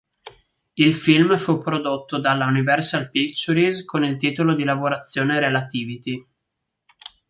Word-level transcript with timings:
Il 0.73 0.95
film 0.95 1.37
fu 1.37 1.59
prodotto 1.61 2.17
dalla 2.17 2.47
Universal 2.47 3.11
Pictures 3.11 3.85
con 3.85 4.03
il 4.03 4.17
titolo 4.17 4.55
di 4.55 4.63
lavorazione 4.63 5.39
"Relativity". 5.39 6.27